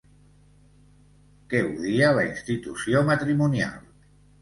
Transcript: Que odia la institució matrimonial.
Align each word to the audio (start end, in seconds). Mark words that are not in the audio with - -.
Que 1.53 1.63
odia 1.69 2.09
la 2.19 2.25
institució 2.33 3.07
matrimonial. 3.15 3.81